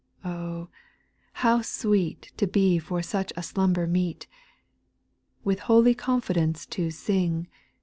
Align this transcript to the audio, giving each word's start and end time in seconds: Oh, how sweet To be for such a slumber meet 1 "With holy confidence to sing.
Oh, 0.25 0.69
how 1.45 1.61
sweet 1.61 2.31
To 2.37 2.47
be 2.47 2.79
for 2.79 3.03
such 3.03 3.31
a 3.37 3.43
slumber 3.43 3.85
meet 3.85 4.25
1 5.43 5.51
"With 5.51 5.59
holy 5.59 5.93
confidence 5.93 6.65
to 6.73 6.89
sing. 6.89 7.47